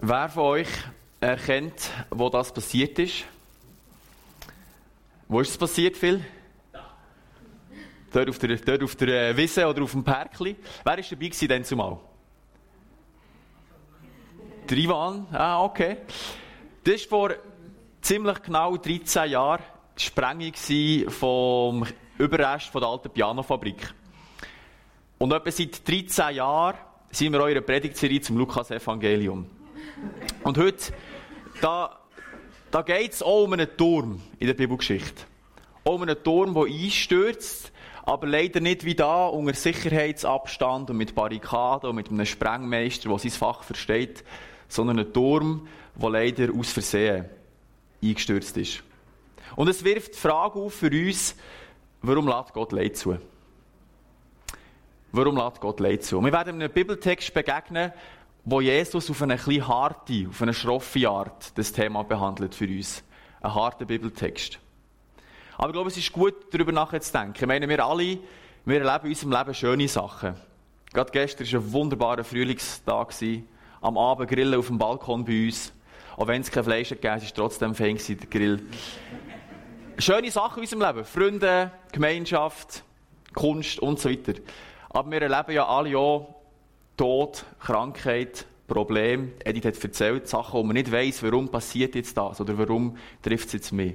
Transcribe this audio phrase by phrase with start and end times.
[0.00, 0.68] Wer von euch
[1.18, 3.24] erkennt, wo das passiert ist?
[5.26, 6.24] Wo ist es passiert, Phil?
[8.12, 10.54] Dort auf der, dort auf der Wiese oder auf dem Perkli.
[10.84, 11.98] Wer war dabei denn zumal?
[14.70, 15.26] Der?
[15.32, 15.96] Ah, okay.
[16.84, 17.34] Das war vor
[18.00, 19.62] ziemlich genau 13 Jahren
[19.98, 21.84] die Sprengung vom
[22.18, 23.92] Überrest der alten Pianofabrik.
[25.18, 26.78] Und etwa seit 13 Jahren
[27.10, 29.57] sind wir in eurer Predigtserie zum Lukas-Evangelium.
[30.42, 30.92] Und heute,
[31.60, 31.98] da,
[32.70, 35.24] da geht es auch um einen Turm in der Bibelgeschichte.
[35.84, 37.72] Um einen Turm, der einstürzt,
[38.04, 43.18] aber leider nicht wie da, unter Sicherheitsabstand und mit Barrikaden und mit einem Sprengmeister, der
[43.18, 44.24] sein Fach versteht,
[44.68, 47.26] sondern ein Turm, der leider aus Versehen
[48.02, 48.82] eingestürzt ist.
[49.56, 51.36] Und es wirft die Frage auf für uns,
[52.02, 53.18] warum lädt Gott Leid zu?
[55.12, 56.22] Warum lädt Gott Leid zu?
[56.22, 57.92] Wir werden einem Bibeltext begegnen,
[58.44, 63.02] wo Jesus auf eine etwas harte, auf eine schroffe Art das Thema behandelt für uns.
[63.40, 64.58] Ein harter Bibeltext.
[65.56, 67.36] Aber ich glaube, es ist gut, darüber nachzudenken.
[67.36, 68.18] Ich meine, wir alle,
[68.64, 70.34] wir erleben in unserem Leben schöne Sachen.
[70.92, 73.12] Gerade gestern war ein wunderbarer Frühlingstag.
[73.80, 75.72] Am Abend grillen auf dem Balkon bei uns.
[76.16, 78.66] Auch wenn es kein Fleisch gegeben hat, es trotzdem fein der Grill.
[79.98, 81.04] Schöne Sachen in unserem Leben.
[81.04, 82.82] Freunde, Gemeinschaft,
[83.34, 84.34] Kunst und so weiter.
[84.90, 86.37] Aber wir erleben ja alle auch
[86.98, 89.32] Tod, Krankheit, Problem.
[89.44, 93.46] Edith hat erzählt, Sachen, wo man nicht weiss, warum passiert jetzt das oder warum trifft
[93.46, 93.94] es jetzt mich.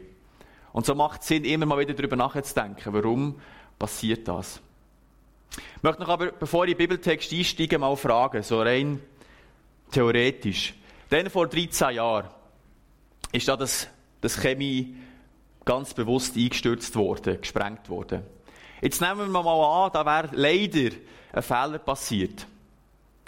[0.72, 3.40] Und so macht es Sinn, immer mal wieder darüber nachzudenken, warum
[3.78, 4.62] passiert das.
[5.52, 9.00] Ich möchte noch aber, bevor ich in den Bibeltext einsteige, mal fragen, so rein
[9.92, 10.74] theoretisch.
[11.12, 12.30] Denn vor 13 Jahren
[13.32, 13.88] ist da das,
[14.22, 14.96] das Chemie
[15.66, 18.24] ganz bewusst eingestürzt worden, gesprengt worden.
[18.82, 20.96] Jetzt nehmen wir mal an, da wäre leider
[21.34, 22.48] ein Fehler passiert.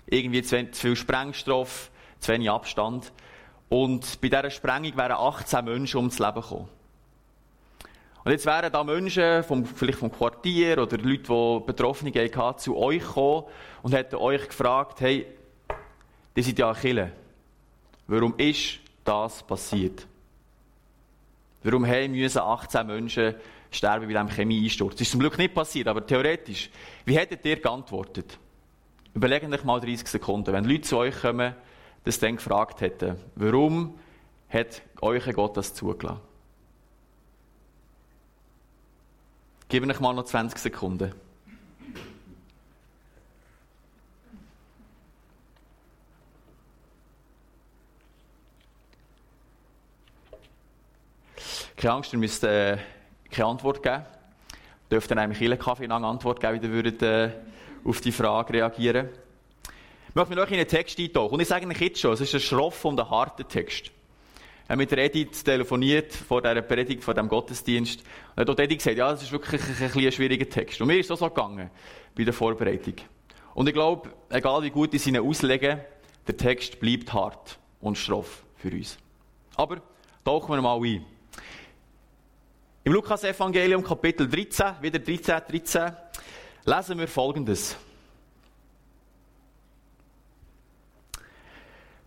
[0.08, 3.12] Irgendwie zu, viel Sprengstoff, zu wenig Abstand.
[3.70, 6.70] Und bei dieser Sprengung wären 18 Menschen ums Leben gekommen.
[8.24, 12.76] Und jetzt wären da Menschen, vom, vielleicht vom Quartier oder Leute, die Betroffene hatten, zu
[12.76, 13.44] euch gekommen
[13.84, 15.28] und hätten euch gefragt, hey,
[16.36, 17.12] die sind ja Achille.
[18.08, 20.08] Warum ist das passiert?
[21.64, 23.36] Warum müssen 18 Menschen
[23.72, 24.94] sterben bei diesem Chemieeinsturz?
[24.94, 26.70] Das ist zum Glück nicht passiert, aber theoretisch.
[27.06, 28.40] Wie hättet ihr geantwortet?
[29.16, 30.52] Überlegen euch mal 30 Sekunden.
[30.52, 31.56] Wenn Leute zu euch kommen,
[32.04, 33.98] das dann gefragt hätten, warum
[34.50, 36.20] hat euch Gott das zugelassen?
[39.70, 41.14] Gebe euch mal noch 20 Sekunden.
[51.78, 52.78] Keine Angst, ihr müsst äh,
[53.32, 54.04] keine Antwort geben.
[54.04, 57.32] Ihr dürft dann einem Kaffee eine Antwort geben, wie ihr würdet, äh,
[57.86, 59.10] auf die Frage reagieren.
[60.10, 61.36] Ich möchte mit euch in einen Text eintauchen.
[61.36, 63.88] Und ich sage euch jetzt schon, es ist ein schroff und ein harter Text.
[63.88, 68.02] Ich habe mit der Edith telefoniert vor dieser Predigt, vor diesem Gottesdienst.
[68.36, 70.82] Und hat Edith gesagt, ja, das ist wirklich ein, ein, ein schwieriger Text.
[70.82, 71.70] Und mir ist auch so gegangen
[72.16, 72.96] bei der Vorbereitung.
[73.54, 75.86] Und ich glaube, egal wie gut ich ihn auslege,
[76.28, 78.98] der Text bleibt hart und schroff für uns.
[79.56, 79.82] Aber
[80.24, 81.06] tauchen wir mal ein.
[82.84, 85.92] Im Lukas-Evangelium, Kapitel 13, wieder 13, 13,
[86.66, 87.76] lesen wir Folgendes.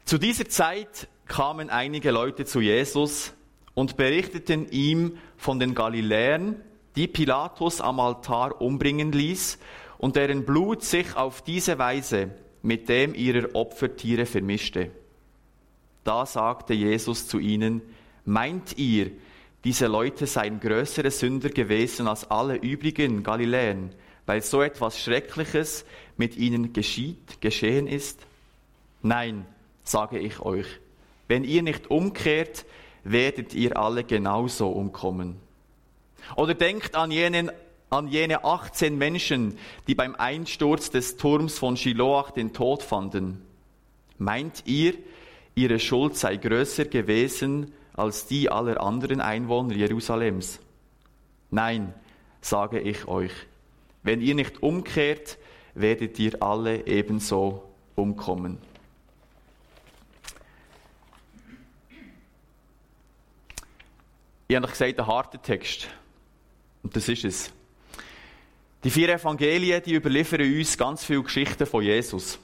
[0.05, 3.33] Zu dieser Zeit kamen einige Leute zu Jesus
[3.75, 6.57] und berichteten ihm von den Galiläern,
[6.97, 9.59] die Pilatus am Altar umbringen ließ
[9.99, 12.31] und deren Blut sich auf diese Weise
[12.63, 14.91] mit dem ihrer Opfertiere vermischte.
[16.03, 17.83] Da sagte Jesus zu ihnen,
[18.25, 19.13] meint ihr,
[19.63, 23.95] diese Leute seien größere Sünder gewesen als alle übrigen Galiläen,
[24.29, 25.87] weil so etwas Schreckliches
[26.19, 28.21] mit ihnen geschieht, geschehen ist?
[29.01, 29.47] Nein,
[29.85, 30.67] sage ich euch,
[31.29, 32.67] wenn ihr nicht umkehrt,
[33.05, 35.37] werdet ihr alle genauso umkommen.
[36.37, 37.51] Oder denkt an jenen
[37.89, 39.57] an jene 18 Menschen,
[39.87, 43.41] die beim Einsturz des Turms von Shiloach den Tod fanden.
[44.19, 44.93] Meint ihr,
[45.55, 50.61] ihre Schuld sei größer gewesen als die aller anderen Einwohner Jerusalems.
[51.51, 51.95] Nein,
[52.43, 53.33] sage ich euch,
[54.03, 55.39] wenn ihr nicht umkehrt,
[55.75, 57.65] werdet ihr alle ebenso
[57.95, 58.59] umkommen.
[64.51, 65.89] Ich habe gesagt, ein harter Text.
[66.83, 67.53] Und das ist es.
[68.83, 72.39] Die vier Evangelien, die überliefern uns ganz viele Geschichten von Jesus.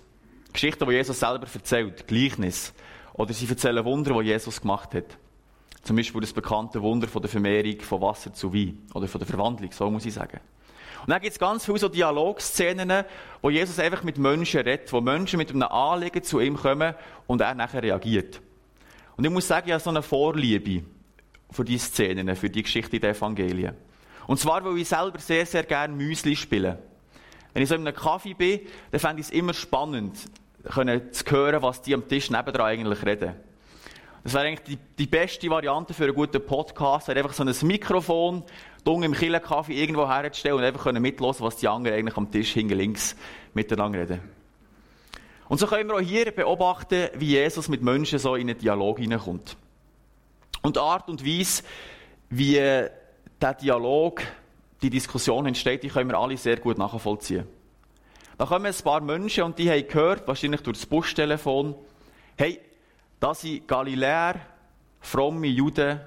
[0.53, 2.75] Geschichten, die Jesus selber erzählt, Gleichnis.
[3.15, 5.17] Oder sie erzählen Wunder, die Jesus gemacht hat.
[5.83, 8.83] Zum Beispiel das bekannte Wunder von der Vermehrung von Wasser zu Wein.
[8.93, 10.41] Oder von der Verwandlung, so muss ich sagen.
[11.05, 13.05] Und dann gibt es ganz viele so Dialogszenen,
[13.43, 16.95] wo Jesus einfach mit Menschen redet, wo Menschen mit einem Anliegen zu ihm kommen
[17.27, 18.41] und er nachher reagiert.
[19.15, 20.83] Und ich muss sagen, ich habe so eine Vorliebe
[21.51, 23.75] für diese Szenen, für die Geschichte der Evangelien.
[24.27, 26.79] Und zwar, weil ich selber sehr, sehr gerne Müsli spiele.
[27.53, 28.61] Wenn ich so in einem Kaffee bin,
[28.91, 30.19] dann fände ich es immer spannend,
[30.65, 33.35] können zu hören, was die am Tisch nebendran eigentlich reden.
[34.25, 37.55] Das wäre eigentlich die, die, beste Variante für einen guten Podcast, wäre einfach so ein
[37.69, 38.43] Mikrofon,
[38.83, 42.79] dumm im Killenkaffee irgendwo herzustellen und einfach mitlosen, was die anderen eigentlich am Tisch hinten
[42.79, 43.15] links
[43.53, 44.21] miteinander reden.
[45.51, 48.99] Und so können wir auch hier beobachten, wie Jesus mit Menschen so in einen Dialog
[48.99, 49.59] hineinkommt.
[50.63, 51.63] Und die Art und Weise,
[52.31, 54.23] wie der Dialog,
[54.81, 57.47] die Diskussion entsteht, die können wir alle sehr gut nachvollziehen.
[58.39, 61.75] Da kommen ein paar Menschen und die haben gehört, wahrscheinlich durch das Bustelefon,
[62.37, 62.59] hey,
[63.21, 64.41] da sind Galiläer,
[65.01, 66.01] fromme Juden,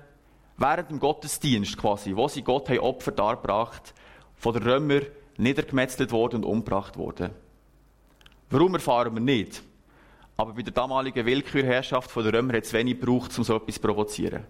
[0.57, 3.93] während dem Gottesdienst quasi, wo sie Gott haben Opfer dargebracht,
[4.35, 5.05] von den Römern
[5.37, 7.31] niedergemetzelt worden und umgebracht worden.
[8.49, 9.61] Warum erfahren wir nicht?
[10.35, 13.81] Aber bei der damaligen Willkürherrschaft der Römer hat es wenig gebraucht, um so etwas zu
[13.81, 14.43] provozieren.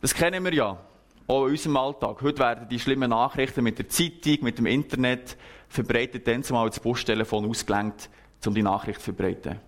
[0.00, 0.78] Das kennen wir ja,
[1.26, 2.22] auch in unserem Alltag.
[2.22, 5.36] Heute werden die schlimmen Nachrichten mit der Zeitung, mit dem Internet
[5.68, 8.08] verbreitet, dann zumal das Bustelefon ausgelenkt,
[8.46, 9.60] um die Nachricht zu verbreiten.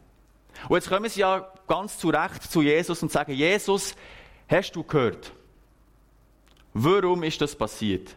[0.69, 3.95] Und jetzt kommen sie ja ganz zu Recht zu Jesus und sagen, Jesus,
[4.49, 5.33] hast du gehört?
[6.75, 8.17] Warum ist das passiert?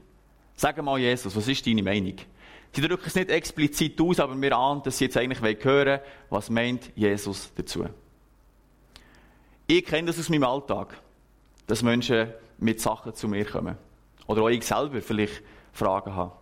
[0.56, 2.16] Sag mal, Jesus, was ist deine Meinung?
[2.72, 6.00] Sie drücken es nicht explizit aus, aber wir ahnen, dass sie jetzt eigentlich hören wollen,
[6.30, 7.86] was meint Jesus dazu.
[9.68, 10.98] Ich kenne das aus meinem Alltag,
[11.68, 13.78] dass Menschen mit Sachen zu mir kommen.
[14.28, 15.42] Oder auch ich selber vielleicht
[15.74, 16.34] Fragen habe.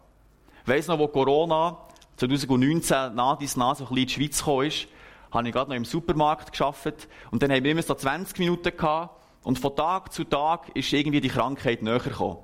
[0.64, 1.78] Ich weiss noch, wo Corona
[2.18, 4.88] 2019 nach dies nach so ein bisschen in die Schweiz gekommen ist,
[5.34, 8.76] habe ich gerade noch im Supermarkt geschafft und dann haben wir immer so 20 Minuten
[8.76, 12.38] gehabt und von Tag zu Tag ist irgendwie die Krankheit näher gekommen.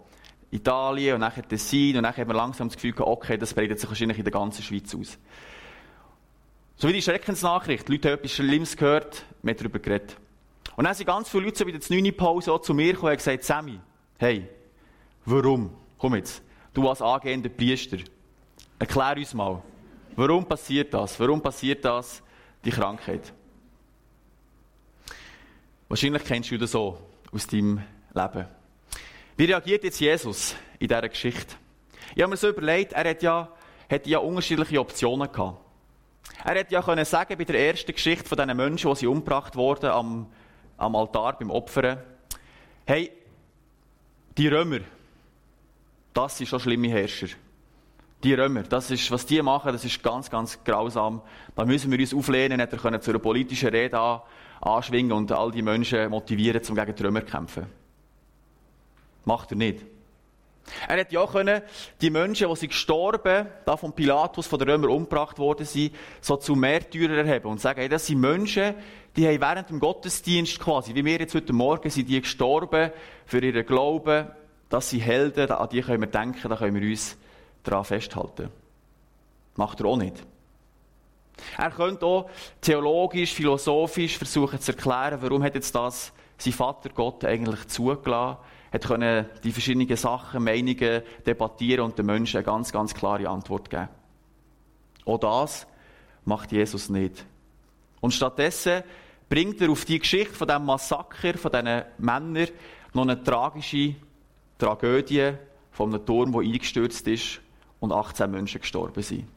[0.51, 3.79] Italien und nachher Tessin und nachher haben wir langsam das Gefühl gehabt, okay, das breitet
[3.79, 5.17] sich wahrscheinlich in der ganzen Schweiz aus.
[6.75, 7.87] So wie die Schreckensnachricht.
[7.87, 10.17] Die Leute haben etwas Schlimmes gehört, wir haben darüber geredet.
[10.75, 12.15] Und dann sind ganz viele Leute so wieder zur 9.
[12.15, 13.79] Pause auch zu mir gekommen und gesagt, Sammy,
[14.17, 14.47] hey,
[15.25, 15.71] warum?
[15.97, 16.41] Komm jetzt,
[16.73, 17.97] du als angehender Priester,
[18.79, 19.61] erklär uns mal,
[20.15, 21.19] warum passiert das?
[21.19, 22.23] Warum passiert das,
[22.65, 23.33] die Krankheit?
[25.87, 26.99] Wahrscheinlich kennst du das so
[27.31, 27.83] aus deinem
[28.13, 28.45] Leben.
[29.37, 31.55] Wie reagiert jetzt Jesus in dieser Geschichte?
[32.15, 33.51] Ich habe mir so überlegt, er hat ja,
[33.89, 35.59] hat ja unterschiedliche Optionen gehabt.
[36.43, 39.55] Er hätte ja können sagen, bei der ersten Geschichte von diesen Menschen, die sie umgebracht
[39.55, 40.27] wurden am,
[40.77, 41.99] am Altar beim Opfern,
[42.85, 43.11] hey,
[44.37, 44.79] die Römer,
[46.13, 47.27] das sind schon schlimme Herrscher.
[48.23, 51.21] Die Römer, das ist, was die machen, das ist ganz, ganz grausam.
[51.55, 54.21] Da müssen wir uns auflehnen, hätte er zu einer politischen Rede an,
[54.59, 57.65] anschwingen und all die Menschen motivieren, um gegen die Römer zu kämpfen.
[59.23, 59.85] Macht er nicht.
[60.87, 61.61] Er hätte ja auch können,
[62.01, 66.35] die Menschen, die sie gestorben, da von Pilatus, von den Römern umgebracht worden sind, so
[66.35, 68.75] zu Märtyrern erheben und sagen, hey, das sind Menschen,
[69.15, 72.91] die haben während dem Gottesdienst quasi, wie wir jetzt heute Morgen, sind die gestorben
[73.25, 74.27] für ihren Glauben,
[74.69, 77.17] dass sie Helden, an die können wir denken, da können wir uns
[77.63, 78.49] daran festhalten.
[79.55, 80.23] Macht er auch nicht.
[81.57, 82.29] Er könnte auch
[82.61, 88.37] theologisch, philosophisch versuchen zu erklären, warum hat jetzt das sein Vater Gott eigentlich zugelassen,
[88.71, 93.69] hat können die verschiedenen Sachen, Meinungen debattieren und den Menschen eine ganz, ganz klare Antwort
[93.69, 93.89] geben.
[95.05, 95.67] Auch das
[96.23, 97.25] macht Jesus nicht.
[97.99, 98.83] Und stattdessen
[99.27, 102.47] bringt er auf die Geschichte von dem Massaker, von diesen Männern,
[102.93, 103.95] noch eine tragische
[104.57, 105.33] Tragödie
[105.71, 107.41] von einem Turm, der eingestürzt ist
[107.79, 109.27] und 18 Menschen gestorben sind.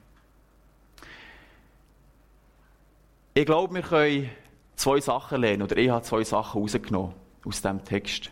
[3.34, 4.30] Ich glaube, wir können
[4.76, 8.30] zwei Sachen lernen, oder ich habe zwei Sachen rausgenommen aus diesem Text.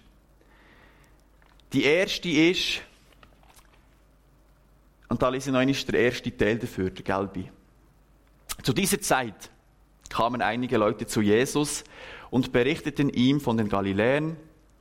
[1.73, 2.83] Die erste ist,
[5.09, 7.51] und da lese ich noch einmal der erste Teil dafür, der gelbe.
[8.63, 9.51] Zu dieser Zeit
[10.09, 11.85] kamen einige Leute zu Jesus
[12.31, 14.37] und berichteten ihm von den Galiläern,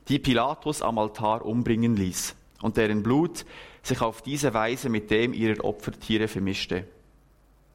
[0.08, 3.44] die Pilatus am Altar umbringen ließ und deren Blut
[3.82, 6.84] sich auf diese Weise mit dem ihrer Opfertiere vermischte.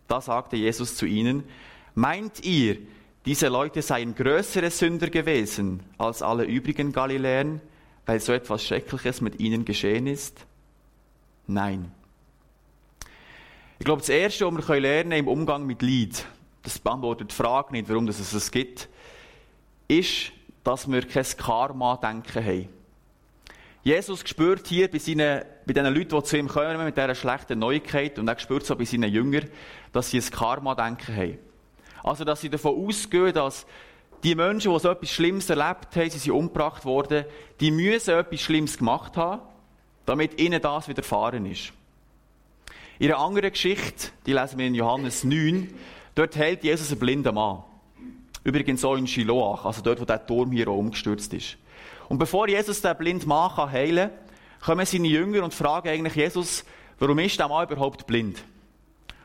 [0.07, 1.43] Da sagte Jesus zu ihnen,
[1.95, 2.77] meint ihr,
[3.25, 7.59] diese Leute seien größere Sünder gewesen als alle übrigen Galiläen,
[8.05, 10.45] weil so etwas Schreckliches mit ihnen geschehen ist?
[11.47, 11.91] Nein.
[13.79, 16.25] Ich glaube, das Erste, was wir lernen im Umgang mit Leid,
[16.61, 18.89] das beantwortet die Frage nicht, warum es es gibt,
[19.87, 20.31] ist,
[20.63, 22.69] dass wir kein Karma-Denken haben.
[23.85, 27.59] Jesus spürt hier bei, seinen, bei den Leuten, die zu ihm kommen mit dieser schlechten
[27.59, 29.47] Neuigkeit, und er spürt so bei seinen Jüngern,
[29.93, 31.37] dass sie ein Karma-Denken haben.
[32.03, 33.67] Also, dass sie davon ausgehen, dass
[34.23, 37.25] die Menschen, die so etwas Schlimmes erlebt haben, sie sind umgebracht worden,
[37.59, 39.43] die müssen etwas Schlimmes gemacht haben,
[40.07, 41.71] damit ihnen das widerfahren ist.
[42.97, 45.71] In einer anderen Geschichte, die lesen wir in Johannes 9,
[46.15, 47.61] dort heilt Jesus einen blinden Mann.
[48.43, 51.57] Übrigens auch in Shiloach, also dort, wo der Turm hier umgestürzt ist.
[52.09, 56.65] Und bevor Jesus den blinden Mann heilen kann, kommen seine Jünger und fragen eigentlich Jesus,
[56.99, 58.43] warum ist der Mann überhaupt blind?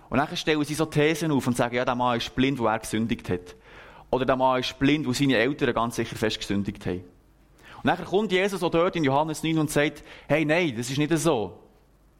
[0.08, 2.66] Und dann stellen sie so Thesen auf und sagen, ja, der Mann ist blind, wo
[2.66, 3.54] er gesündigt hat.
[4.10, 7.04] Oder der Mann ist blind, wo seine Eltern ganz sicher fest gesündigt haben.
[7.82, 10.98] Und dann kommt Jesus auch dort in Johannes 9 und sagt, hey, nein, das ist
[10.98, 11.58] nicht so.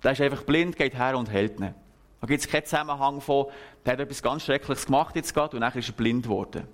[0.03, 1.75] Der ist einfach blind, geht her und hält ihn.
[2.21, 3.47] Da gibt es keinen Zusammenhang von,
[3.85, 6.67] der hat etwas ganz Schreckliches gemacht jetzt gerade und dann ist er blind geworden.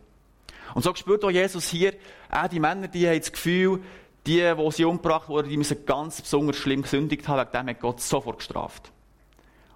[0.74, 1.94] Und so spürt auch Jesus hier,
[2.30, 3.82] auch die Männer, die haben das Gefühl,
[4.26, 7.80] die, die sie umgebracht wurden, die müssen ganz besonders schlimm gesündigt haben, wegen dem hat
[7.80, 8.90] Gott sofort gestraft.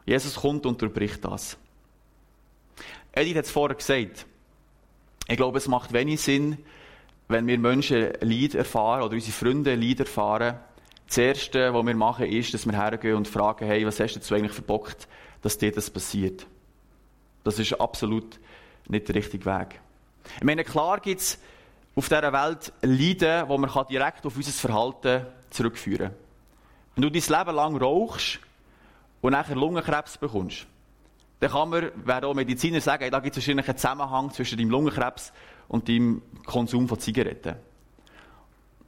[0.05, 1.57] Jesus kommt und unterbricht das.
[3.13, 4.27] Edith hat es vorher gesagt.
[5.29, 6.59] Ich glaube, es macht wenig Sinn,
[7.29, 10.59] wenn wir Menschen Leid erfahren oder unsere Freunde Leid erfahren.
[11.07, 14.35] Das Erste, was wir machen, ist, dass wir hergehen und fragen, hey, was hast du
[14.35, 15.07] eigentlich verbockt,
[15.43, 16.47] dass dir das passiert?
[17.45, 18.39] Das ist absolut
[18.89, 19.81] nicht der richtige Weg.
[20.37, 21.39] Ich meine, klar gibt es
[21.95, 26.17] auf dieser Welt Leiden, wo man direkt auf unser Verhalten zurückführen kann.
[26.95, 28.41] Wenn du dein Leben lang rauchst
[29.21, 30.67] und nachher Lungenkrebs bekommst,
[31.41, 34.71] dann kann man, wer auch Mediziner sagen, da gibt es wahrscheinlich einen Zusammenhang zwischen deinem
[34.71, 35.33] Lungenkrebs
[35.69, 37.57] und deinem Konsum von Zigaretten.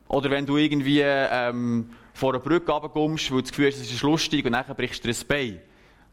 [0.08, 3.90] Oder wenn du irgendwie ähm, vor einer Brücke runterkommst, weil du das Gefühl hast, es
[3.90, 5.61] ist lustig und nachher brichst du dir das Bein.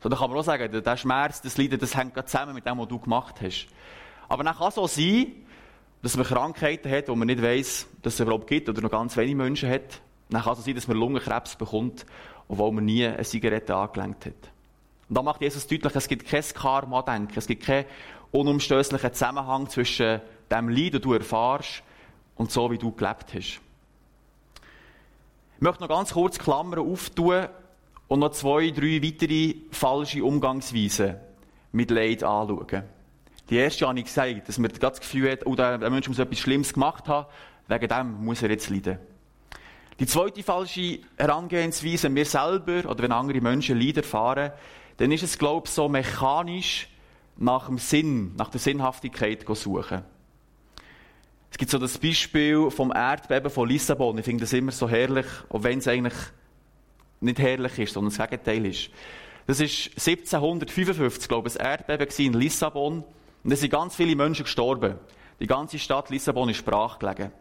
[0.01, 2.77] So, dann kann man auch sagen, der Schmerz, das Leiden, das hängt zusammen mit dem,
[2.77, 3.67] was du gemacht hast.
[4.29, 5.33] Aber dann kann es auch sein,
[6.01, 9.17] dass man Krankheiten hat, wo man nicht weiss, dass es überhaupt gibt oder noch ganz
[9.17, 10.01] wenige Menschen hat.
[10.29, 12.05] Dann kann es auch sein, dass man Lungenkrebs bekommt,
[12.48, 14.51] obwohl man nie eine Zigarette angelenkt hat.
[15.09, 17.86] Und da macht Jesus deutlich, es gibt kein Karma-Denken, es gibt keinen
[18.31, 21.83] unumstößlichen Zusammenhang zwischen dem Leid, das du erfährst,
[22.36, 23.59] und so, wie du gelebt hast.
[25.55, 27.48] Ich möchte noch ganz kurz Klammern auftun
[28.07, 31.15] und noch zwei, drei weitere falsche Umgangsweisen
[31.74, 32.83] mit Leid anschauen.
[33.50, 36.39] Die erste habe ich gesagt, dass man das Gefühl hat, oh, der, Mensch muss etwas
[36.39, 37.27] Schlimmes gemacht haben,
[37.68, 39.00] wegen dem muss er jetzt leiden.
[40.00, 44.51] Die zweite falsche Herangehensweise, wenn wir selber oder wenn andere Menschen Leid erfahren,
[44.98, 46.88] dann ist es, glaube ich, so mechanisch
[47.38, 50.03] nach dem Sinn, nach der Sinnhaftigkeit suchen.
[51.51, 54.18] Es gibt so das Beispiel vom Erdbeben von Lissabon.
[54.20, 56.13] Ich finde das immer so herrlich, auch wenn es eigentlich
[57.22, 58.89] nicht herrlich ist, sondern das Gegenteil ist.
[59.48, 63.03] Das ist 1755, glaube ich, ein Erdbeben in Lissabon.
[63.43, 64.96] Und es sind ganz viele Menschen gestorben.
[65.39, 67.31] Die ganze Stadt Lissabon ist brach gelegen.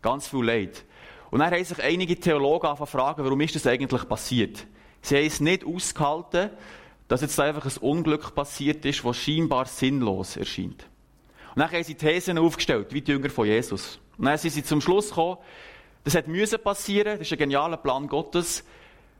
[0.00, 0.84] Ganz viel Leid.
[1.30, 4.66] Und dann haben sich einige Theologen angefangen fragen, warum ist das eigentlich passiert?
[5.00, 6.50] Sie haben es nicht ausgehalten,
[7.08, 10.86] dass jetzt einfach ein Unglück passiert ist, das scheinbar sinnlos erscheint.
[11.54, 14.00] Und dann haben sie Thesen aufgestellt, wie die Jünger von Jesus.
[14.18, 15.38] Und dann sind sie zum Schluss gekommen,
[16.04, 18.64] das hat müssen passieren, das ist ein genialer Plan Gottes,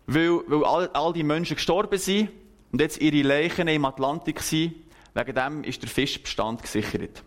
[0.07, 2.31] weil, weil all, all die Menschen gestorben sind
[2.73, 4.75] und jetzt ihre Leichen im Atlantik sind
[5.15, 7.23] Wegen dem ist der Fischbestand gesichert.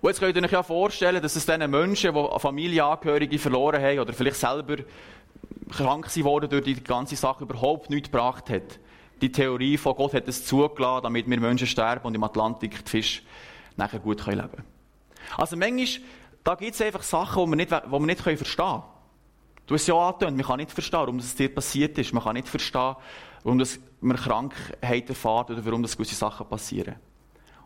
[0.00, 4.00] Und jetzt könnt ihr euch ja vorstellen, dass es diesen Menschen, die Familienangehörige verloren haben
[4.00, 4.76] oder vielleicht selber
[5.70, 8.78] krank geworden durch die ganze Sache überhaupt nichts gebracht hat.
[9.22, 12.90] Die Theorie von Gott hat es zugelassen, damit wir Menschen sterben und im Atlantik die
[12.90, 13.22] Fische
[13.76, 14.64] nachher gut leben können.
[15.36, 18.82] Also manchmal, gibt es einfach Sachen, die wir nicht, die wir nicht verstehen können.
[19.66, 22.12] Du hast es ja angetönt, man kann nicht verstehen, warum es dir passiert ist.
[22.12, 22.96] Man kann nicht verstehen,
[23.44, 26.96] warum das, man Krankheit erfährt oder warum das gewisse Sachen passieren.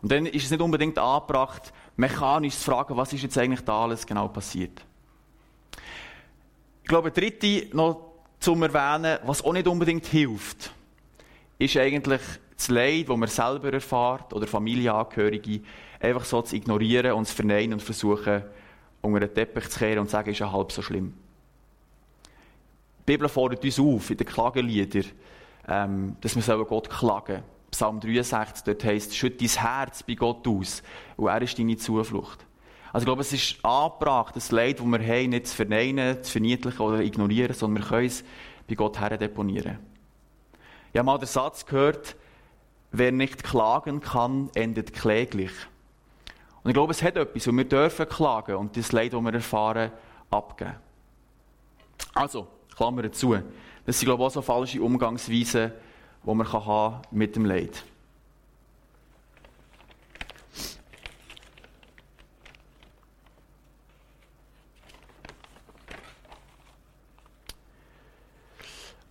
[0.01, 3.83] Und dann ist es nicht unbedingt angebracht, mechanisch zu fragen, was ist jetzt eigentlich da
[3.83, 4.85] alles genau passiert.
[6.83, 8.09] Ich glaube, dritte noch
[8.39, 10.71] zum Erwähnen, was auch nicht unbedingt hilft,
[11.57, 12.21] ist eigentlich
[12.55, 15.61] das Leid, das man selber erfährt oder Familienangehörige,
[15.99, 18.43] einfach so zu ignorieren und zu verneinen und versuchen,
[19.01, 21.13] unter den Teppich zu kehren und zu sagen, ist ja halb so schlimm.
[22.99, 25.05] Die Bibel fordert uns auf, in den Klageliedern,
[25.69, 27.43] ähm, dass wir Gott klagen sollen.
[27.71, 30.81] Psalm 63, dort heisst, schütt dein Herz bei Gott aus,
[31.17, 32.45] und er ist deine Zuflucht.
[32.91, 36.31] Also ich glaube, es ist angebracht, das Leid, das wir haben, nicht zu verneinen, zu
[36.31, 38.23] verniedlichen oder ignorieren, sondern wir können es
[38.67, 39.77] bei Gott her deponieren.
[40.91, 42.15] Ich habe mal den Satz gehört,
[42.91, 45.51] wer nicht klagen kann, endet kläglich.
[46.63, 49.33] Und ich glaube, es hat etwas, und wir dürfen klagen und das Leid, das wir
[49.33, 49.91] erfahren,
[50.31, 50.73] abgeben.
[52.15, 53.37] Also, Klammer zu.
[53.89, 55.71] Das sind, glaube ich, auch so falsche Umgangsweisen,
[56.23, 57.83] die man haben mit dem Leid.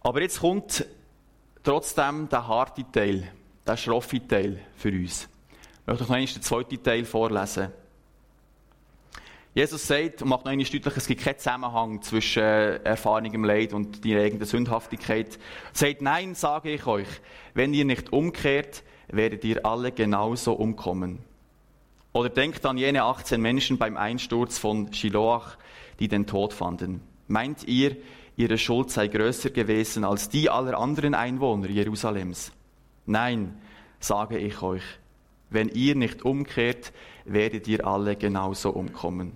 [0.00, 0.86] Aber jetzt kommt
[1.64, 3.32] trotzdem der harte Teil,
[3.66, 5.28] der schroffe Teil für uns.
[5.80, 7.72] Ich möchte euch noch einmal den zweiten Teil vorlesen.
[9.58, 13.72] Jesus sagt und macht noch einmal deutlich, es gibt keinen Zusammenhang zwischen äh, erfahrenem Leid
[13.72, 15.36] und deiner eigenen Sündhaftigkeit.
[15.72, 17.08] Sagt, nein, sage ich euch,
[17.54, 21.18] wenn ihr nicht umkehrt, werdet ihr alle genauso umkommen.
[22.12, 25.56] Oder denkt an jene 18 Menschen beim Einsturz von Shiloach,
[25.98, 27.00] die den Tod fanden.
[27.26, 27.96] Meint ihr,
[28.36, 32.52] ihre Schuld sei größer gewesen als die aller anderen Einwohner Jerusalems?
[33.06, 33.60] Nein,
[33.98, 34.84] sage ich euch,
[35.50, 36.92] wenn ihr nicht umkehrt,
[37.32, 39.32] werdet ihr alle genauso umkommen.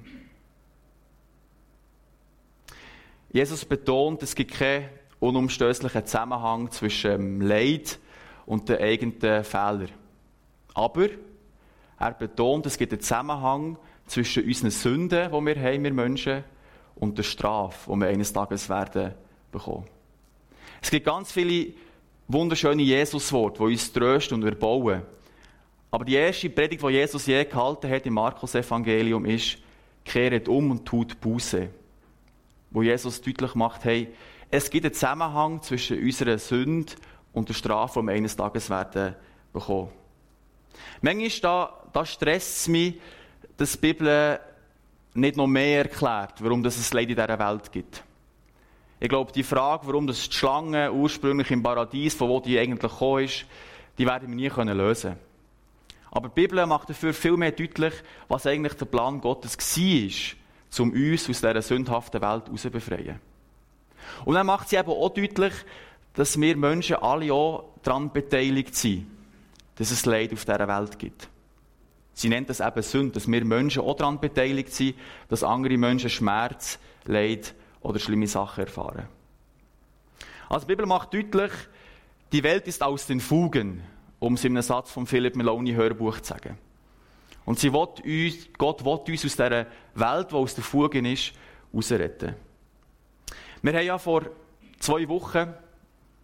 [3.31, 4.89] Jesus betont, es gibt keinen
[5.21, 7.99] unumstößlichen Zusammenhang zwischen Leid
[8.45, 9.89] und den eigenen Fehlern.
[10.75, 11.09] Aber
[11.99, 16.45] er betont, es gibt einen Zusammenhang zwischen unseren Sünden, die wir haben, wir Menschen,
[16.97, 19.15] und der Strafe, die wir eines Tages werden
[19.51, 19.87] bekommen.
[20.81, 21.73] Es gibt ganz viele
[22.29, 25.03] wunderschöne Jesusworte, die uns trösten und erbauen.
[25.93, 29.59] Aber die erste Predigt, die Jesus je gehalten hat im Markus-Evangelium, ist,
[30.07, 31.69] kehret um und tut Buße.
[32.71, 34.09] Wo Jesus deutlich macht, hey,
[34.51, 36.95] es gibt einen Zusammenhang zwischen unserer Sünde
[37.35, 39.15] und der Strafe, die wir eines Tages werden
[39.53, 39.91] bekommen.
[41.03, 42.95] Manchmal da, da stresst es mich,
[43.59, 44.41] dass die Bibel
[45.13, 48.03] nicht noch mehr erklärt, warum es ein Leid in dieser Welt gibt.
[48.99, 52.91] Ich glaube, die Frage, warum das die Schlange ursprünglich im Paradies, von wo die eigentlich
[52.91, 53.45] gekommen ist,
[53.99, 55.19] die werden wir nie können lösen
[56.13, 57.95] Aber die Bibel macht dafür viel mehr deutlich,
[58.29, 63.19] was eigentlich der Plan Gottes war, um uns aus dieser sündhaften Welt herauszubefreien.
[64.27, 65.55] Und dann macht sie eben auch deutlich,
[66.13, 69.07] dass wir Menschen alle auch daran beteiligt sind,
[69.77, 71.29] dass es Leid auf dieser Welt gibt.
[72.13, 74.97] Sie nennt das eben Sünde, dass wir Menschen auch daran beteiligt sind,
[75.31, 79.09] dass andere Menschen Schmerz, Leid oder schlimme Sachen erfahren.
[80.51, 81.53] Also die Bibel macht deutlich,
[82.33, 83.83] die Welt ist aus den Fugen,
[84.23, 86.57] um es in einem Satz von Philip Meloni Hörbuch zu sagen.
[87.45, 91.33] Und sie will uns, Gott will uns aus dieser Welt, die aus den Fugen ist,
[91.75, 92.37] rausretten.
[93.63, 94.23] Wir haben ja vor
[94.79, 95.53] zwei Wochen,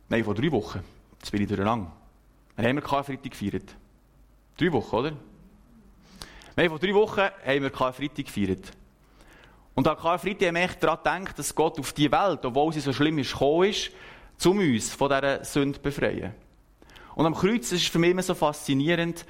[0.08, 0.84] nein, vor drei Wochen,
[1.18, 1.90] jetzt bin ich durcheinander,
[2.54, 3.74] wir haben wir Karfreitag gefeiert.
[4.56, 5.12] Drei Wochen, oder?
[6.56, 8.70] Haben vor drei Wochen haben wir Karfreitag gefeiert.
[9.74, 12.80] Und an Karfreitag haben wir echt daran gedacht, dass Gott auf die Welt, obwohl sie
[12.80, 13.90] so schlimm ist, gekommen ist,
[14.44, 16.32] um uns von dieser Sünde zu befreien.
[17.18, 19.26] Und am Kreuz ist es für mich immer so faszinierend,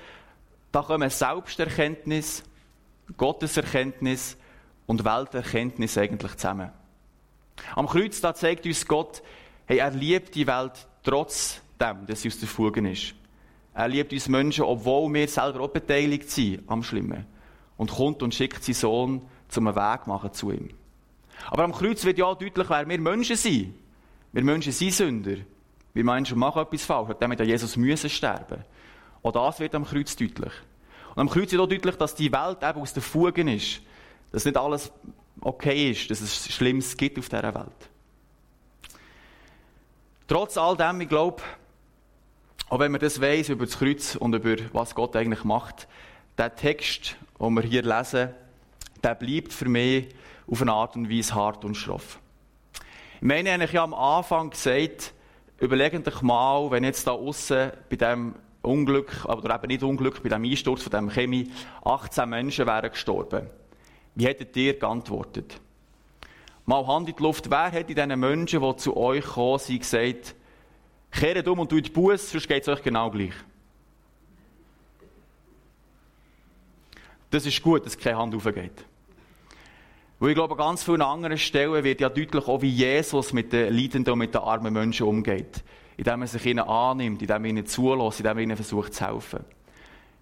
[0.72, 2.42] da kommen Selbsterkenntnis,
[3.16, 4.37] Gotteserkenntnis
[4.85, 6.70] und Welterkenntnis eigentlich zusammen.
[7.74, 9.22] Am Kreuz da zeigt uns Gott,
[9.64, 13.14] hey, er liebt die Welt trotzdem, dass sie aus der Fugen ist.
[13.72, 17.24] Er liebt uns Menschen, obwohl wir selber auch beteiligt sind am Schlimmen.
[17.79, 20.68] Und kommt und schickt seinen Sohn, zum Weg machen zu ihm.
[21.46, 23.77] Aber am Kreuz wird ja auch deutlich, wer wir Menschen sind.
[24.33, 25.37] Wir Menschen sind Sünder.
[25.98, 28.62] Wir Menschen machen etwas falsch, damit Jesus müssen sterben.
[29.20, 30.52] Auch das wird am Kreuz deutlich.
[31.16, 33.80] Und am Kreuz wird auch deutlich, dass die Welt eben aus den Fugen ist.
[34.30, 34.92] Dass nicht alles
[35.40, 37.90] okay ist, dass es Schlimmes gibt auf dieser Welt.
[40.28, 41.42] Trotz all dem, ich glaube,
[42.68, 45.88] auch wenn man das weiß über das Kreuz und über was Gott eigentlich macht,
[46.38, 48.28] der Text, den wir hier lesen,
[49.02, 50.11] der bleibt für mich
[50.46, 52.20] auf eine Art und Weise hart und schroff.
[53.16, 55.12] Ich meine, ich ja am Anfang gesagt,
[55.59, 60.29] überlegt euch mal, wenn jetzt da außen bei dem Unglück, oder eben nicht Unglück, bei
[60.29, 61.51] dem Einsturz von dem Chemie
[61.85, 63.49] 18 Menschen wären gestorben.
[64.14, 65.61] Wie hättet ihr geantwortet?
[66.66, 70.35] Mal Hand in die Luft, wer hätte diesen Menschen, die zu euch gekommen sind, gesagt,
[71.11, 73.33] Kehrt um und tut Buß, sonst geht es euch genau gleich.
[77.31, 78.85] Das ist gut, dass keine Hand aufgeht.
[80.18, 83.52] Weil ich glaube, an ganz vielen anderen Stellen wird ja deutlich auch, wie Jesus mit
[83.52, 85.62] den Leidenden und mit den armen Menschen umgeht.
[85.96, 89.44] Indem er sich ihnen annimmt, indem er ihnen zulässt, indem er ihnen versucht zu helfen.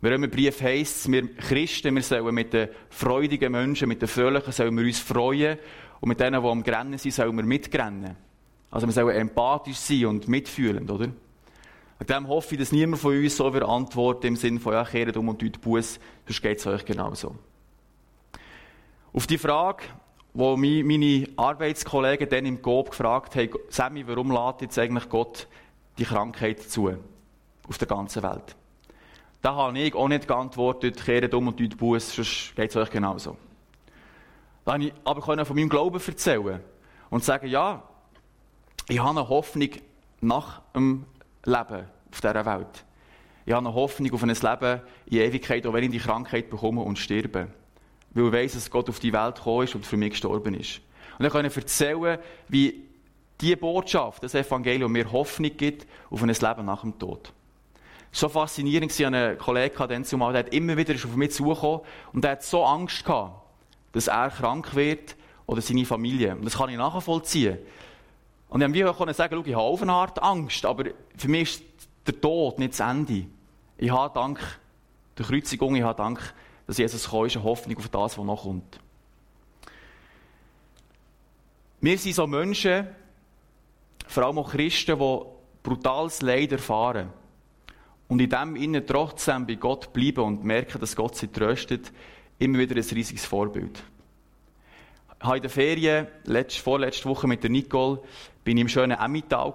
[0.02, 4.76] Im Römerbrief heisst wir Christen, wir sollen mit den freudigen Menschen, mit den Fröhlichen, sollen
[4.76, 5.59] wir uns freuen
[6.00, 8.16] und mit denen, die am Grennen sind, sollen wir mitgrennen.
[8.70, 11.09] Also wir sollen empathisch sein und mitfühlend, oder?
[11.98, 15.16] Mit dem hoffe ich, dass niemand von uns so wird im Sinne von, ja, kehrt
[15.16, 17.37] um und tut Buß, sonst geht es euch genauso.
[19.16, 19.85] Auf die Frage,
[20.35, 25.48] wo meine Arbeitskollegen dann im GOB gefragt haben, Sammy, warum lädt jetzt eigentlich Gott
[25.96, 26.94] die Krankheit zu?
[27.66, 28.55] Auf der ganzen Welt.
[29.40, 32.90] Da habe ich auch nicht geantwortet, kehrt um und tut Buß, sonst geht es euch
[32.90, 33.38] genauso.
[34.66, 36.61] Da konnte ich aber von meinem Glauben erzählen
[37.09, 37.85] und sagen, ja,
[38.87, 39.70] ich habe eine Hoffnung
[40.20, 41.07] nach dem
[41.46, 42.85] Leben auf dieser Welt.
[43.46, 46.83] Ich habe eine Hoffnung auf ein Leben in Ewigkeit, auch wenn ich die Krankheit bekomme
[46.83, 47.48] und sterbe.
[48.16, 50.81] Weil ich weiss, dass Gott auf die Welt gekommen ist und für mich gestorben ist.
[51.18, 52.83] Und ich kann erzählen, wie
[53.38, 57.31] diese Botschaft, das Evangelium, mir Hoffnung gibt auf ein Leben nach dem Tod.
[58.11, 61.81] So faszinierend war ein Kollege, der, zumal, der hat immer wieder auf mich zugekommen
[62.14, 63.42] und der hat so Angst gehabt,
[63.92, 66.35] dass er krank wird oder seine Familie.
[66.35, 67.59] Und das kann ich nachvollziehen.
[68.48, 70.85] Und ich konnte sagen, schau, ich habe auf eine Art Angst, aber
[71.18, 71.64] für mich ist
[72.07, 73.26] der Tod nicht das Ende.
[73.76, 74.40] Ich habe Dank
[75.18, 76.33] der Kreuzigung, ich habe Dank,
[76.66, 78.81] dass Jesus gekommen ist, eine Hoffnung auf das, was noch kommt.
[81.81, 82.87] Wir sind so Menschen,
[84.07, 85.20] vor allem auch Christen, die
[85.62, 87.11] brutales Leid erfahren.
[88.09, 91.92] Und in dem innen trotzdem bei Gott bleiben und merken, dass Gott sie tröstet,
[92.38, 93.83] immer wieder ein riesiges Vorbild.
[95.22, 98.00] Ich in der Ferien, letzte, vorletzte Woche mit der Nicole,
[98.44, 99.52] bin ich im schönen Emmental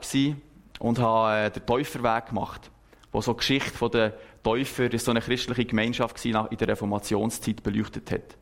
[0.80, 2.72] und habe äh, den Täuferweg gemacht,
[3.12, 8.38] wo so Geschichte der Täufer, so eine christliche Gemeinschaft in der Reformationszeit beleuchtet hat.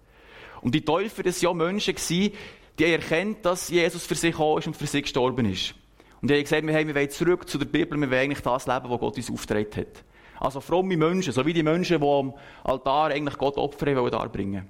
[0.61, 2.33] Und die Täufer, das waren ja Menschen, die
[2.83, 5.75] erkennt, dass Jesus für sie gekommen ist und für sie gestorben ist.
[6.21, 8.89] Und die haben gesagt, wir, wollen zurück zu der Bibel, wir wollen eigentlich das leben,
[8.89, 10.03] was Gott uns aufgetragen hat.
[10.39, 12.33] Also fromme Menschen, so wie die Menschen, die am
[12.63, 14.67] Altar eigentlich Gott Opfer darbringen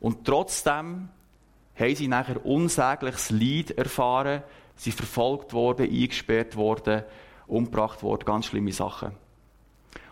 [0.00, 1.08] Und trotzdem
[1.74, 4.42] haben sie nachher unsägliches Leid erfahren,
[4.74, 7.04] sie verfolgt worden, eingesperrt worden,
[7.46, 9.12] umgebracht worden, ganz schlimme Sachen.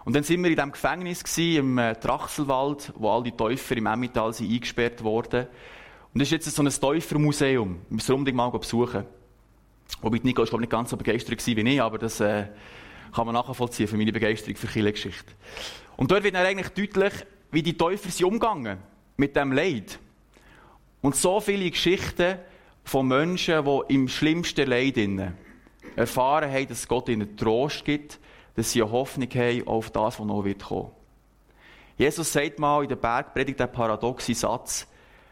[0.04, 3.76] Und dann sind wir in diesem Gefängnis gewesen, im äh, Trachselwald, wo all die Täufer
[3.76, 5.46] im Emmental sind eingesperrt wurden.
[6.12, 7.80] Und das ist jetzt so ein Täufermuseum.
[7.88, 9.04] Wir müssen unbedingt mal besuchen.
[10.00, 12.46] Wobei Nico ist, glaube ich, nicht ganz so begeistert war wie ich, aber das äh,
[13.14, 15.32] kann man nachvollziehen für meine Begeisterung für Kirchengeschichte.
[15.96, 17.12] Und dort wird dann eigentlich deutlich,
[17.50, 18.78] wie die Täufer sind umgegangen
[19.16, 19.98] mit dem Leid.
[21.02, 22.38] Und so viele Geschichten
[22.84, 24.96] von Menschen, die im schlimmsten Leid
[25.96, 28.18] erfahren haben, dass Gott ihnen Trost gibt,
[28.60, 30.90] dass sie eine Hoffnung haben auf das, was noch wird kommen.
[31.96, 34.86] Jesus sagt mal in der Bergpredigt den paradoxen Satz,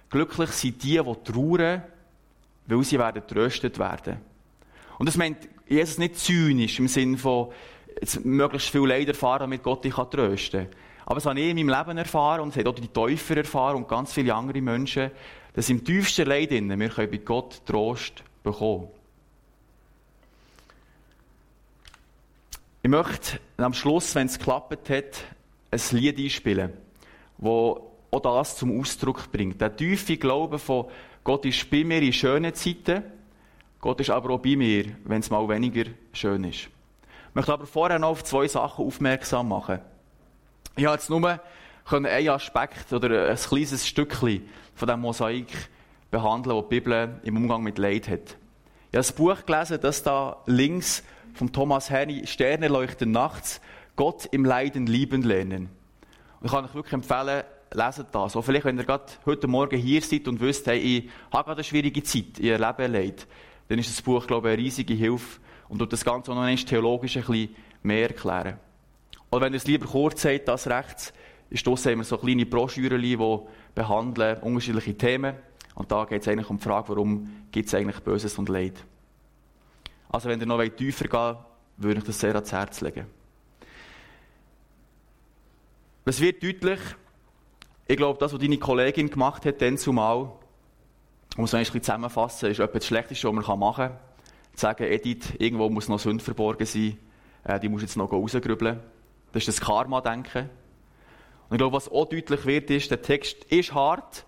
[0.08, 1.82] glücklich sind die, die trauern,
[2.66, 4.16] weil sie werden tröstet werden.
[4.98, 7.48] Und das meint Jesus nicht zynisch im Sinne von,
[8.00, 10.78] jetzt möglichst viel Leid erfahren, damit Gott dich trösten kann.
[11.04, 13.76] Aber das habe ich in meinem Leben erfahren und es haben auch die Täufer erfahren
[13.76, 15.10] und ganz viele andere Menschen,
[15.52, 18.88] dass im tiefsten Leid innen wir können bei Gott Trost bekommen.
[22.88, 25.22] Ich möchte am Schluss, wenn es geklappt hat,
[25.70, 26.72] ein Lied einspielen,
[27.36, 29.60] das auch das zum Ausdruck bringt.
[29.60, 30.86] Der tiefe Glaube von
[31.22, 33.02] Gott ist bei mir in schönen Zeiten
[33.78, 36.60] Gott ist aber auch bei mir, wenn es mal weniger schön ist.
[36.60, 39.80] Ich möchte aber vorher noch auf zwei Sachen aufmerksam machen.
[40.74, 41.38] Ich habe jetzt nur
[41.90, 45.68] einen Aspekt oder ein kleines Stückchen von dem Mosaik
[46.10, 48.38] behandeln, das die Bibel im Umgang mit Leid hat.
[48.90, 51.02] Ich habe ein Buch gelesen, das da links
[51.34, 53.60] von Thomas Henny Sterne leuchten nachts,
[53.96, 55.68] Gott im Leiden lieben lernen.
[56.40, 58.36] Und ich kann euch wirklich empfehlen, leset das.
[58.36, 61.58] Auch vielleicht, wenn ihr gerade heute Morgen hier seid und wisst, hey, ich habe gerade
[61.58, 63.26] eine schwierige Zeit, ich erlebe Leid
[63.68, 66.42] dann ist das Buch, glaube ich, eine riesige Hilfe und tut das Ganze auch noch
[66.42, 68.58] einmal theologisch ein bisschen mehr erklären.
[69.30, 71.12] Oder wenn ihr es lieber kurz sagt, das rechts,
[71.50, 73.18] ist das haben wir so kleine Broschüren, die
[73.74, 75.34] behandeln unterschiedliche Themen.
[75.78, 78.84] Und da geht es eigentlich um die Frage, warum gibt es eigentlich Böses und Leid.
[80.08, 81.36] Also wenn ihr noch tiefer geht,
[81.76, 83.06] würde ich das sehr ans Herz legen.
[86.04, 86.80] Es wird deutlich,
[87.86, 90.32] ich glaube, das, was deine Kollegin gemacht hat, dann zumal,
[91.36, 93.98] um es ein bisschen zusammenfassen, ist etwas das Schlechteste, was man machen kann.
[94.56, 96.98] Sagen, Edith, irgendwo muss noch Sünde verborgen sein,
[97.44, 98.80] äh, die muss jetzt noch rausgrübeln.
[99.30, 100.50] Das ist das Karma-Denken.
[101.48, 104.24] Und ich glaube, was auch deutlich wird, ist, der Text ist hart,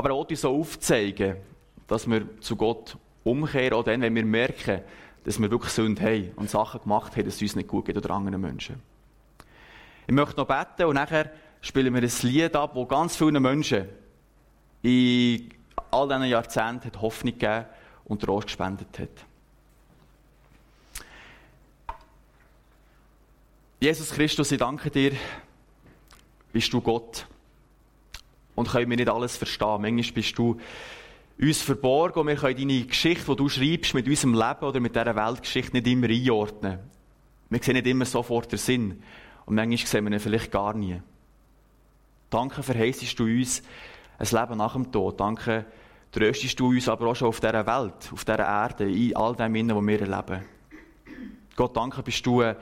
[0.00, 1.36] aber er will uns aufzeigen,
[1.86, 4.80] dass wir zu Gott umkehren, auch dann, wenn wir merken,
[5.24, 7.98] dass wir wirklich Sünde haben und Sachen gemacht haben, dass es uns nicht gut geht
[7.98, 8.80] oder anderen Menschen.
[10.06, 13.90] Ich möchte noch beten und nachher spielen wir ein Lied ab, wo ganz viele Menschen
[14.80, 15.50] in
[15.90, 17.66] all diesen Jahrzehnten Hoffnung gegeben
[18.06, 19.26] und Trost gespendet hat.
[23.78, 25.12] Jesus Christus, ich danke dir,
[26.54, 27.26] bist du Gott.
[28.60, 29.80] Und können wir nicht alles verstehen.
[29.80, 30.58] Manchmal bist du
[31.40, 34.94] uns verborgen und wir können deine Geschichte, die du schreibst, mit unserem Leben oder mit
[34.94, 36.78] dieser Weltgeschichte nicht immer einordnen.
[37.48, 39.02] Wir sehen nicht immer sofort den Sinn.
[39.46, 41.00] Und manchmal sehen wir ihn vielleicht gar nie.
[42.28, 43.62] Danke, verheißest du uns
[44.18, 45.18] ein Leben nach dem Tod.
[45.18, 45.64] Danke,
[46.12, 49.54] tröstest du uns aber auch schon auf dieser Welt, auf dieser Erde, in all dem
[49.54, 50.44] Innen, was wir erleben.
[51.56, 52.56] Gott, danke, bist du ein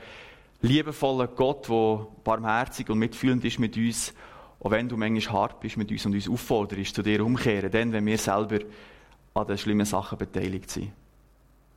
[0.61, 4.13] liebevoller Gott, der barmherzig und mitfühlend ist mit uns,
[4.59, 7.91] auch wenn du manchmal hart bist mit uns und uns aufforderst, zu dir umkehren, dann,
[7.93, 8.59] wenn wir selber
[9.33, 10.91] an den schlimmen Sachen beteiligt sind.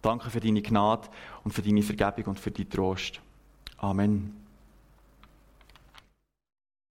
[0.01, 1.09] Danke für deine Gnade
[1.45, 3.21] und für deine Vergebung und für deinen Trost.
[3.79, 4.42] Amen.